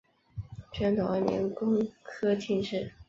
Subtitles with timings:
[0.71, 2.91] 宣统二年工科进士。